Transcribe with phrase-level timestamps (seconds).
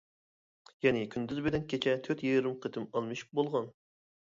[0.85, 3.73] يەنى، كۈندۈز بىلەن كېچە تۆت يېرىم قېتىم ئالمىشىپ بولغان.